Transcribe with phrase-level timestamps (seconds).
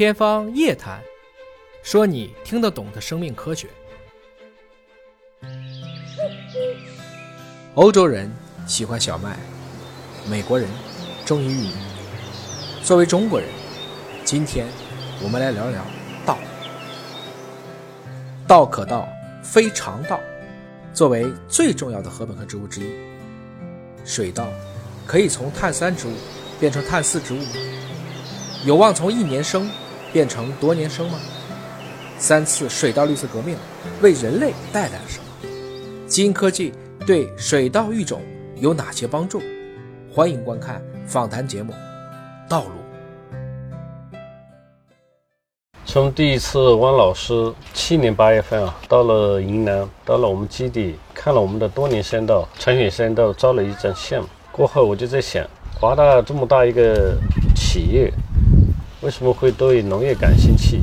[0.00, 0.98] 天方夜谭，
[1.82, 3.68] 说你听得懂的生命科学。
[7.76, 8.32] 欧洲人
[8.66, 9.36] 喜欢小麦，
[10.26, 10.66] 美国人
[11.26, 11.74] 中意玉米。
[12.82, 13.46] 作为中国人，
[14.24, 14.66] 今天
[15.22, 15.84] 我们来聊聊
[16.24, 16.38] 道。
[18.48, 19.06] 道可道，
[19.42, 20.18] 非常道。
[20.94, 22.90] 作为最重要的禾本科植物之一，
[24.06, 24.48] 水稻
[25.06, 26.12] 可以从碳三植物
[26.58, 27.40] 变成碳四植物？
[28.64, 29.70] 有望从一年生
[30.12, 31.18] 变成多年生吗？
[32.18, 33.56] 三次水稻绿色革命
[34.02, 35.24] 为人类带来了什么？
[36.06, 36.72] 基因科技
[37.06, 38.20] 对水稻育种
[38.56, 39.40] 有哪些帮助？
[40.12, 41.72] 欢迎观看访谈节目
[42.48, 42.70] 《道路》。
[45.86, 54.22] 从第一次汪老师去年八月份啊，到了云南，到了我们基地，看了我们的多年山稻、成品山稻，照了一张相。
[54.52, 55.44] 过后我就在想，
[55.80, 57.16] 华大这么大一个
[57.56, 58.12] 企业。
[59.02, 60.78] 为什么会对农业感兴趣？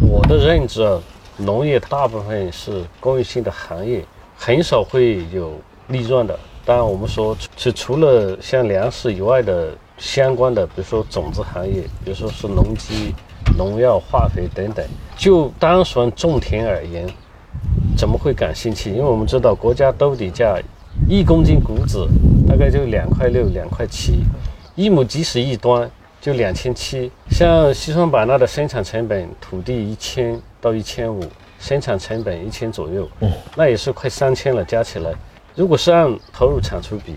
[0.00, 0.98] 我的认知，
[1.36, 4.02] 农业大部分是公益性的行业，
[4.34, 5.52] 很少会有
[5.88, 6.38] 利润的。
[6.64, 13.14] 当然，我们说是除了像粮食以外的相关的，比如说种子行业，比如说是农机、
[13.58, 14.82] 农药、化肥等等。
[15.14, 17.06] 就单纯种田而言，
[17.94, 18.90] 怎么会感兴趣？
[18.90, 20.58] 因为我们知道国家兜底价
[21.06, 22.08] 一公斤谷子
[22.48, 24.24] 大概就两块六、两块七，
[24.74, 25.90] 一亩即使一吨。
[26.24, 31.22] 就两千七，像西双版纳的生产成本，土地一千到一千五，
[31.58, 35.12] 生产成本一千左右，嗯，那也是快三千了，加起来，
[35.54, 37.16] 如果是按投入产出比，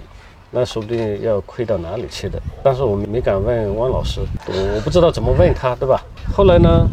[0.51, 2.37] 那说不定要亏到哪里去的。
[2.61, 6.03] 但是我们没敢问汪老师，我我不知道怎么问他，对吧？
[6.35, 6.85] 后来呢，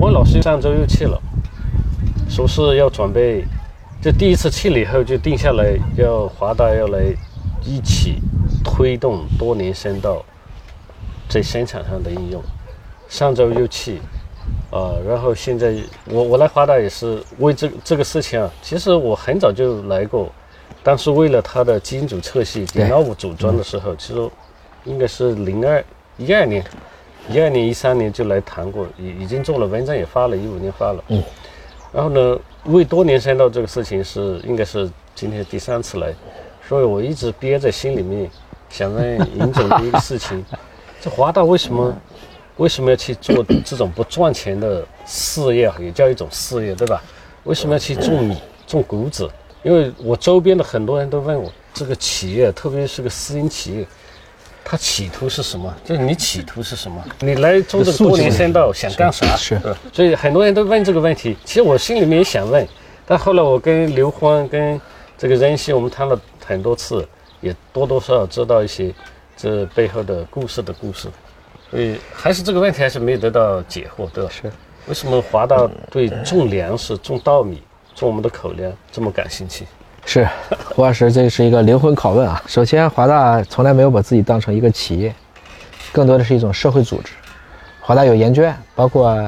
[0.00, 1.20] 汪老师上周又去了，
[2.30, 3.44] 说是要准备，
[4.00, 7.14] 就第一次去了以后就定下来，要华大要来
[7.62, 8.22] 一起
[8.64, 10.24] 推动多年生稻。
[11.34, 12.40] 在生产上的应用，
[13.08, 13.98] 上周又去，
[14.70, 18.48] 啊，然后现在我我来华大也是为这这个事情啊。
[18.62, 20.30] 其实我很早就来过，
[20.84, 24.30] 当时为了它的基因组测序、d n 组装的时候，其实
[24.84, 25.84] 应该是零二
[26.18, 26.64] 一二年、
[27.28, 31.02] 一二年、一三年就来谈过，已已经做了文章也发了，一五年发了。
[31.08, 31.20] 嗯。
[31.92, 36.14] 然后呢，为多年生到这个事情是应该是今天第三次来，
[36.68, 38.30] 所以我一直憋在心里面，
[38.70, 40.44] 想问尹总的一个事情。
[41.04, 41.94] 这华大为什么
[42.56, 45.70] 为什么要去做这种不赚钱的事业？
[45.78, 47.02] 也叫一种事业，对吧？
[47.42, 49.28] 为什么要去种米、种谷子？
[49.62, 53.86] 因为我周边的很多人都问我，这个企业，特别是个私营企业，
[54.64, 55.74] 它企图是什么？
[55.84, 57.04] 就是你企图是什么？
[57.20, 59.36] 你来种这个多年生稻想干啥？
[59.36, 59.60] 是。
[59.92, 61.36] 所以很多人都问这个问题。
[61.44, 62.66] 其实我心里面也想问，
[63.04, 64.80] 但后来我跟刘欢、跟
[65.18, 67.06] 这个任熙，我们谈了很多次，
[67.42, 68.90] 也多多少少知道一些。
[69.36, 71.08] 这背后的故事的故事，
[71.70, 74.30] 所以还是这个问题还是没有得到解惑，对吧？
[74.30, 74.50] 是。
[74.86, 75.56] 为什么华大
[75.90, 77.62] 对种粮食、种稻米、
[77.94, 79.66] 种我们的口粮这么感兴趣？
[80.04, 80.28] 是，
[80.74, 82.42] 胡老师，这是一个灵魂拷问啊！
[82.46, 85.14] 首先，华大从来没有把自己当成一个企业，
[85.90, 87.12] 更多的是一种社会组织。
[87.80, 89.18] 华大有研究院，包括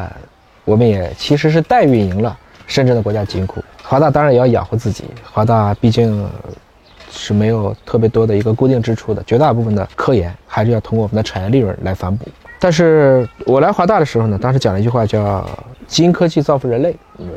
[0.66, 3.64] 我们也其实是代运营了深圳的国家基因库。
[3.82, 6.28] 华大当然也要养活自己，华大毕竟。
[7.10, 12.26] 是没有特别多的一个固定支出的，绝大部分的科研还是要通过我们的产业利润来反哺。
[12.58, 15.46] 但是我来华大的时候呢，当时讲了一句话叫
[15.86, 16.96] “基因科技造福人类”，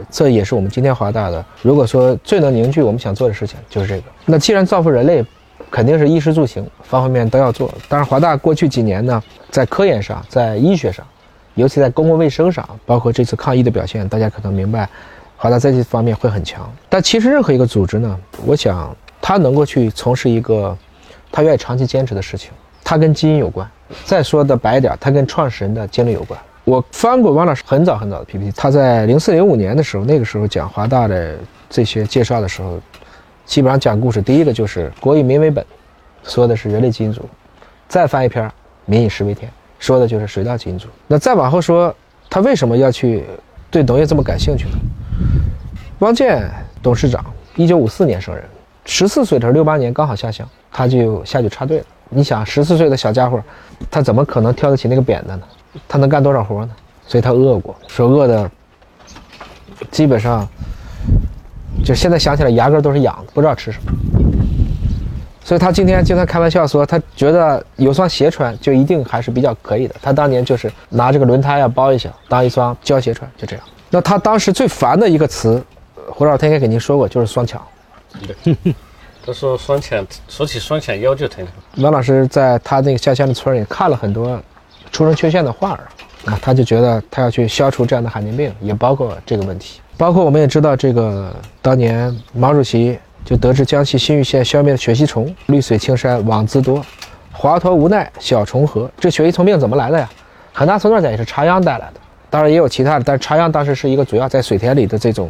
[0.10, 1.44] 这也是我们今天华大的。
[1.62, 4.04] 如果说最能凝聚我们想做的事情，就是这个。
[4.26, 5.24] 那既然造福人类，
[5.70, 7.70] 肯定是衣食住行方方面面都要做。
[7.90, 9.22] 当然，华大过去几年呢，
[9.52, 11.06] 在科研上，在医学上，
[11.56, 14.88] 尤其在公共卫生上，包括这次抗疫的表现，大家可能明白，
[15.36, 16.72] 华大在这方面会很强。
[16.88, 18.96] 但其实任何一个组织呢，我想。
[19.22, 20.78] 他能够去从事一个
[21.32, 22.52] 他愿意长期坚持的事情，
[22.84, 23.70] 他跟基因有关。
[24.06, 26.40] 再说的白一点，他跟创始人的经历有关。
[26.64, 31.36] 我翻过汪老师很早很早的 PPT，他在零四零五年的时候，那个时候讲华大的
[31.70, 32.80] 这些介绍的时候，
[33.46, 34.22] 基本上讲故事。
[34.22, 35.66] 第一个就是国以民为本，
[36.24, 37.24] 说的是人类基因组；
[37.88, 38.52] 再翻一篇
[38.86, 40.88] 民以食为天，说的就是水稻基因组。
[41.08, 41.96] 那再往后说，
[42.30, 43.24] 他为什么要去
[43.72, 44.78] 对农业这么感兴趣呢？
[46.00, 46.48] 汪建
[46.84, 48.44] 董事长，一九五四年生人。
[48.86, 51.86] 十四岁的时候，六八年刚好下乡，他就下去插队了。
[52.10, 53.40] 你想，十四岁的小家伙，
[53.92, 55.46] 他怎么可能挑得起那个扁担呢？
[55.88, 56.72] 他能干多少活呢？
[57.06, 58.50] 所以他饿过，说饿的，
[59.92, 60.48] 基本上，
[61.84, 63.92] 就现在想起来牙根都是痒的，不知道吃什么。
[65.44, 69.96] 所以他今天经常开玩笑说，他觉得有双鞋穿就一定还是比较可以的。
[70.02, 73.66] 他当年就是拿这个轮胎要包一下，当一双胶鞋穿，就这样。
[73.90, 75.64] 那他当时最烦的一个词，
[76.12, 77.62] 胡老师应该给您说过，就是双抢。
[79.26, 81.46] 他说双抢，说起双抢腰就疼。
[81.78, 84.42] 王老师在他那个下乡的村里看了很多
[84.92, 85.88] 出生缺陷的患儿，
[86.26, 89.82] 啊，他就觉得他要去消除这样的罕见病，也包括这个问题。
[89.98, 96.84] 包括我们也知道，这个当年毛主席就得知江西新余县消灭了血吸虫，绿水青山枉自多，
[97.32, 98.90] 华佗无奈小虫何。
[99.00, 100.10] 这血吸虫病怎么来的呀？
[100.54, 105.30] 很大程度上也是插秧带来的，当然也有其他的，但是插秧当时是一个主要在水田里的这种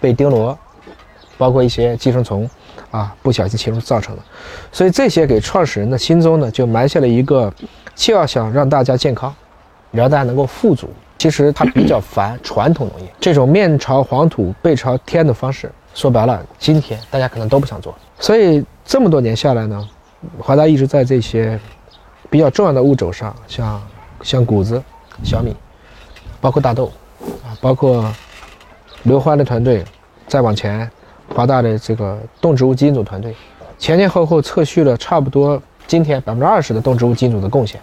[0.00, 0.56] 被钉螺，
[1.38, 2.48] 包括一些寄生虫
[2.90, 4.22] 啊不小心侵入造成的。
[4.70, 7.50] 所以这些给创始人的心中呢，就埋下了一个，
[7.94, 9.34] 既要想让大家健康，
[9.92, 10.90] 也让大家能够富足。
[11.16, 17.92] 其实他比较烦传统农业这种面朝黄土背朝天的方式，说白了，今天大家可能都不想做。
[18.20, 19.88] 所以这么多年下来呢，
[20.38, 21.58] 华大一直在这些
[22.30, 23.82] 比较重要的物种上，像
[24.22, 24.80] 像谷子、
[25.24, 25.56] 小米，
[26.40, 26.92] 包括大豆，
[27.42, 28.08] 啊，包括
[29.02, 29.84] 刘欢的团队，
[30.28, 30.88] 再往前，
[31.34, 33.34] 华大的这个动植物基因组团队，
[33.78, 37.80] 前前后后测序了差不多今天百分之二十的动植物基因组的贡献，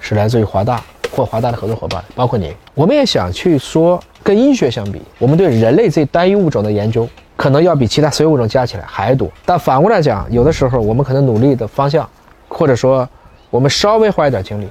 [0.00, 0.82] 是来自于华大。
[1.14, 7.06] 或华大的合作伙伴，包括您，我们也想去说，跟医学相比，我们对人类这单一物种的研究，
[7.36, 9.30] 可能要比其他所有物种加起来还多。
[9.44, 12.08] 但反过来讲，有的时候我们可能努力的方向，
[12.48, 13.06] 或者说
[13.50, 14.66] 我们稍微花一点精力，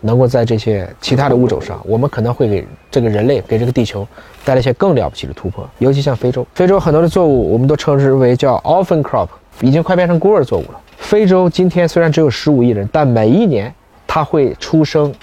[0.00, 4.06] 能够在这些其他的物种上，我们可能会给这个人类，给这个地球
[4.44, 5.68] 带来一些更了不起的突破。
[5.78, 9.28] 尤其像非洲，非洲很多的作物，我们都称之为叫 orphan crop，
[9.60, 10.80] 已经快变成孤儿作物了。
[10.96, 13.72] 非洲今天虽然只有十五亿人，但每一年
[14.06, 15.14] 它会出生。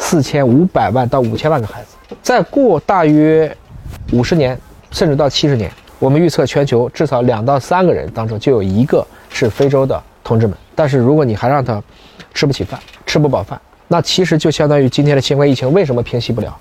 [0.00, 3.52] 四千五百万到五千万个孩子，再过大约
[4.12, 4.56] 五十年，
[4.92, 5.68] 甚至到七十年，
[5.98, 10.56] 我们预测全球至少两到三个人当中就有一个是非洲的同志们。
[10.76, 11.82] 但是如果你还让他
[12.32, 16.54] 吃不起饭、吃不饱饭，那其实就相当于今天的新冠疫情为什么平息不了？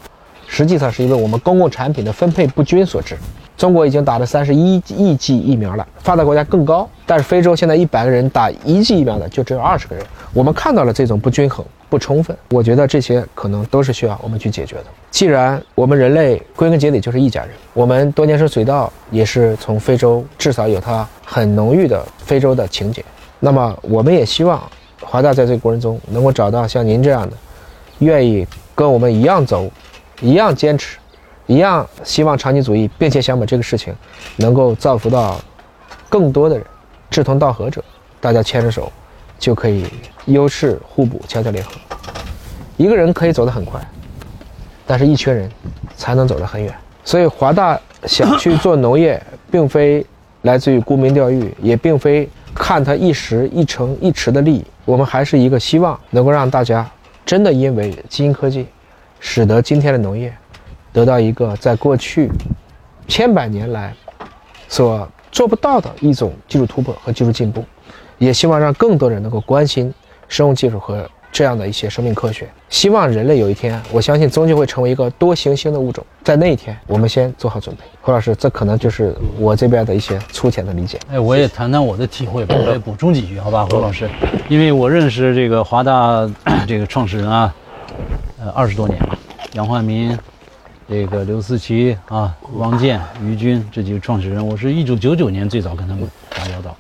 [0.47, 3.18] 实际上是因为我们公共产品的分配不均所致。
[3.57, 10.06] 中国已经打了三十一亿剂疫苗了，发达国家更高，但是非洲现在一百个人打一剂疫苗的就只有二十个人。
[10.31, 14.85] 我们看到了这种不均衡、不充分，我觉得这些可能都是需要我们去解决的。
[15.09, 23.03] 既然我们人类归根结底就是一家人，我们多年生水稻也是从非洲，至少有它很浓郁的非洲的情节。
[23.39, 24.62] 那么我们也希望
[25.09, 27.38] 华大在这个过程中能够找到像您这样的，
[28.00, 28.45] 愿意
[28.75, 29.71] 跟我们一样走，
[30.19, 30.98] 一样坚持。
[31.45, 33.95] 一样希望长期主义，并且想把这个事情
[34.36, 35.39] 能够造福到
[36.09, 36.65] 更多的人，
[37.09, 37.81] 志同道合者，
[38.19, 38.92] 大家牵着手
[39.39, 39.86] 就可以
[40.25, 41.71] 优势互补，强强联合。
[42.75, 43.80] 一个人可以走得很快，
[44.86, 45.50] 但是一群人
[45.95, 46.75] 才能走得很远。
[47.06, 50.06] 所以华大想去做农业，并非
[50.42, 54.65] 来自于沽名钓誉，也并非看他一时一成一池的利益。
[54.87, 56.89] 我们还是一个希望能够让大家
[57.25, 58.65] 真的因为基因科技，
[59.19, 60.33] 使得今天的农业。
[60.93, 62.27] 得到一个在过去
[63.07, 63.93] 千百年来
[64.67, 67.63] 所做不到的一种技术突破和技术进步，
[68.17, 69.93] 也希望让更多人能够关心
[70.27, 71.07] 生物技术和
[71.37, 72.49] 这样的一些生命科学。
[72.67, 76.03] 希望人类有一天，我相信终究会成为一个多行星的物种。
[76.23, 77.81] 在那一天，我们先做好准备。
[78.01, 80.99] 胡老师，这可能就是我这边的一些粗浅的理解。
[81.11, 84.09] 哎，我也谈谈我的体会吧， 我也补充几句，好吧，胡老师，
[84.49, 86.27] 因为我认识这个华大
[86.67, 87.53] 这个创始人啊，
[88.41, 89.15] 呃，二十多年了，
[89.53, 90.17] 杨焕民。
[90.89, 96.73] 这个刘思齐啊，王健、于军这几个创始人，我是一九九九年最早跟他们打交道。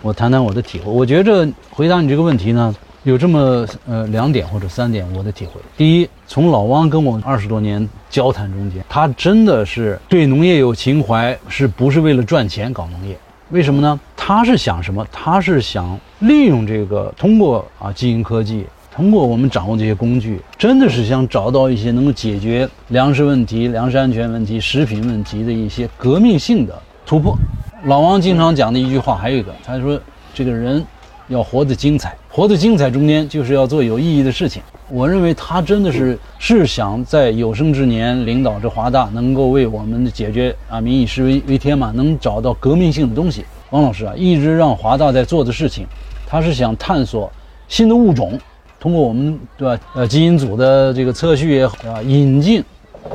[0.00, 0.90] 我谈谈我的体会。
[0.90, 2.72] 我觉着回答你这个问题呢，
[3.06, 5.60] 有这么呃两点或者三点我的体会。
[5.76, 13.16] 第一，从老汪跟我二十多年交谈中间，他真的是对农业有情怀，是不是为了赚钱搞农业？
[13.50, 14.00] 为什么呢？
[14.16, 15.06] 他是想什么？
[15.12, 18.66] 他是想利用这个通过啊基因科技。
[18.90, 27.36] 通过我们掌握这些工具，真的是想找到一些能够解决粮食问题、粮食安全问题、食品问题的一些革命性的突破。
[27.84, 30.00] 老王经常讲的一句话，还有一个，他说
[30.34, 30.82] ：“这个人
[31.28, 34.62] 要活得精彩，活得精彩中间就是要做有意义的事情。”
[34.92, 43.46] 我认为他真的是是想在有生之年领导着华大，能够为我们的解决啊民以食为为天嘛，能找到革命性的东西。
[43.70, 45.86] 王老师啊，一直让华大在做的事情，
[46.26, 47.32] 他是想探索
[47.68, 48.38] 新的物种。
[48.78, 49.82] 通过我们对吧？
[49.94, 52.62] 呃，基因组的这个测序也好，啊，引进、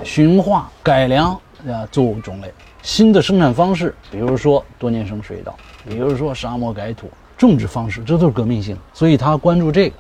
[0.03, 1.31] 驯化、改良
[1.67, 2.51] 啊作物种类，
[2.81, 5.55] 新的生产方式，比如说多年生水稻，
[5.87, 7.07] 比如说沙漠改土
[7.47, 8.77] 种植方式，这都是革命性。
[8.93, 9.95] 所以他关注这个，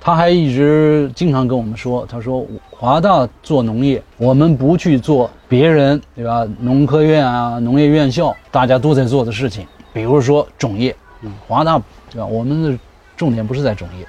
[0.00, 6.46] 他还一直经常跟我们说，他说华大做农业，我们不去做别人对吧？
[6.58, 11.80] 农科院啊，农业院校大家都在做的事情，比如说种业，嗯华大
[12.10, 12.26] 对吧？
[12.26, 12.78] 我们的
[13.16, 14.06] 重点不是在种业。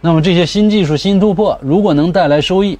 [0.00, 2.78] 那么这些新技术、新突破，如果能带来收益，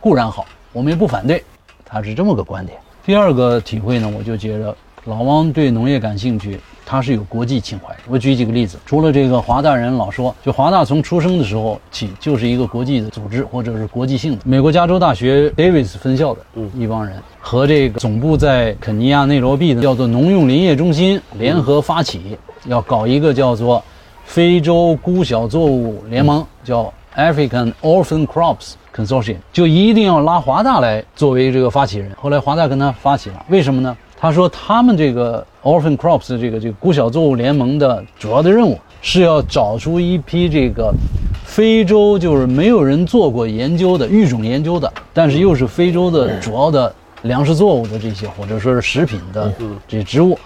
[0.00, 1.44] 固然好，我们也不反对。
[1.84, 2.78] 他是这么个观点。
[3.04, 7.94] 第二个体会呢，我就觉得老汪对农业感兴趣，他是有国际情怀。
[8.08, 14.42] 我举几个例子，除了这个华大人老说，就华大从出生的时候起就是一个国际的组织或者是国际性的。
[14.44, 16.40] 美国加州大学 Davis 分校的
[16.74, 22.36] 一帮人和这个总部在肯尼亚内罗毕的叫做农用林业中心联合发起，
[22.66, 23.82] 要搞一个叫做
[24.24, 32.10] 非洲孤小作物联盟，叫 African Orphan Crops Consortium，就一定要拉华大来作为这个发起人。
[32.20, 33.96] 后来华大跟他发起了，为什么呢？
[34.18, 40.92] 他说他们这个 Orphan Crops 这个这个孤小作物联盟的主要的任务是要找出一批这个
[41.42, 49.50] 非洲就是没有人做过研究的育种研究的，但是又是非洲的主要的粮食作物的这些或者说是食品的
[49.88, 50.38] 这些植物，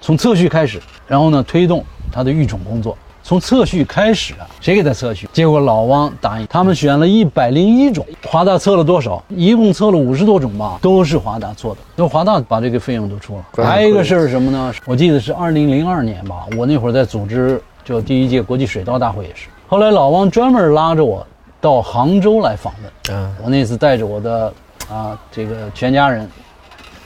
[0.00, 2.96] 从测序开始，然后呢推动它的育种工作。
[3.24, 5.28] 从测序开始啊，谁给他测序？
[5.32, 9.22] 结果老汪答应，他们选了一百零一种，华大测了多少？
[9.28, 13.64] 一共测了五十多种吧，都是华大做的，那华大把这个费用都出了。
[13.64, 14.74] 还有一个事儿是什么呢？
[14.84, 19.48] 我记得是二零零二年吧，我那会儿在组织就第一届国际水稻大会也是。
[19.68, 21.24] 后来老汪专门拉着我
[21.60, 24.52] 到杭州来访问，嗯，我那次带着我的
[24.90, 26.28] 啊这个全家人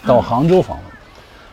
[0.07, 0.87] 到杭州访问，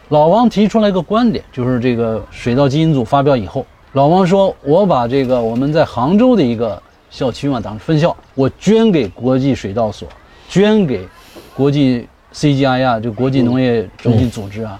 [0.07, 3.65] 老汪提出来一个观点，就是这个水稻基因组发表以后。
[3.93, 6.81] 老王说：“我把这个我们在杭州的一个
[7.11, 10.07] 校区嘛，当时分校，我捐给国际水稻所，
[10.49, 11.07] 捐给
[11.55, 14.79] 国际 CGI 啊，就国际农业中心组织啊，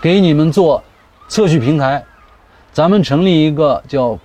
[0.00, 0.80] 给你们做
[1.26, 2.00] 测序平台，
[2.72, 4.16] 咱们成立一个叫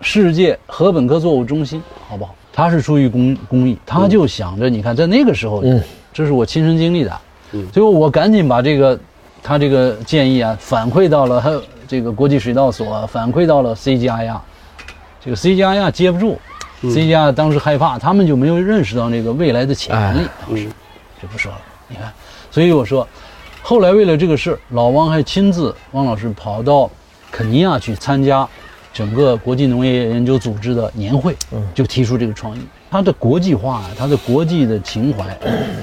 [0.00, 2.32] 世界禾本科作物中心，好不好？
[2.52, 7.20] 他是出于公公益，他就想着，你看在那个时候，嗯，这是我亲身经历的，
[7.50, 8.96] 嗯，所以我赶紧把这个
[9.42, 11.60] 他这个建议啊反馈到了他。”
[11.92, 14.40] 这个国际水稻所反馈到了 CGI 亚，
[15.22, 16.40] 这个 CGI 亚接不住
[16.82, 20.64] ，CGI 当时害怕，他们就没有认识到那个未来的潜力，当时
[21.20, 21.58] 就不说了。
[21.88, 22.10] 你看，
[22.50, 23.06] 所以我说，
[23.60, 26.90] 后来为了这个事儿，老汪还亲自，汪老师跑到
[27.30, 28.48] 肯尼亚去参加
[28.90, 31.36] 整个国际农业研究组织的年会，
[31.74, 32.60] 就提出这个创意。
[32.90, 35.24] 他的国际化，他的国际的情怀，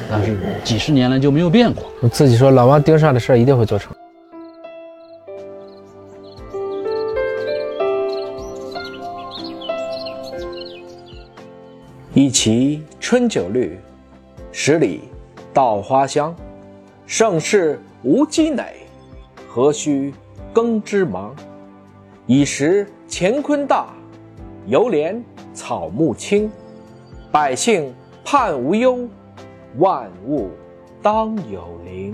[0.09, 1.83] 但是几十年来就没有变过。
[2.01, 3.93] 我自己说，老汪盯上的事儿一定会做成。
[12.21, 13.79] 一骑春酒绿，
[14.51, 15.03] 十里
[15.53, 16.35] 稻花香。
[17.07, 18.73] 盛世无积馁，
[19.47, 20.13] 何须
[20.51, 21.33] 耕织忙？
[22.27, 23.93] 已识乾坤大，
[24.67, 25.17] 犹怜
[25.53, 26.51] 草木青。
[27.31, 27.95] 百姓
[28.25, 29.07] 盼无忧，
[29.77, 30.49] 万物
[31.01, 32.13] 当有灵。